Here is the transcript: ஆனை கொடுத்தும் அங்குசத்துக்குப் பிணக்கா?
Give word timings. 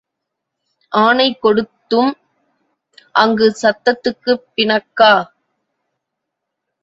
ஆனை 0.91 1.27
கொடுத்தும் 1.39 2.09
அங்குசத்துக்குப் 3.15 4.45
பிணக்கா? 4.55 5.11